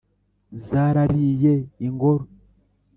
[0.65, 1.53] zaraririye
[1.87, 2.23] ingoro